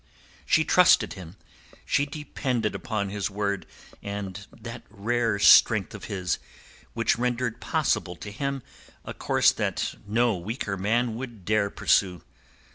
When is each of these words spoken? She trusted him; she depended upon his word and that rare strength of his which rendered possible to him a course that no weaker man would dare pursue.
She 0.47 0.63
trusted 0.65 1.13
him; 1.13 1.35
she 1.85 2.07
depended 2.07 2.73
upon 2.73 3.09
his 3.09 3.29
word 3.29 3.67
and 4.01 4.47
that 4.51 4.81
rare 4.89 5.37
strength 5.37 5.93
of 5.93 6.05
his 6.05 6.39
which 6.95 7.19
rendered 7.19 7.61
possible 7.61 8.15
to 8.15 8.31
him 8.31 8.63
a 9.05 9.13
course 9.13 9.51
that 9.51 9.93
no 10.07 10.35
weaker 10.37 10.75
man 10.75 11.13
would 11.17 11.45
dare 11.45 11.69
pursue. 11.69 12.23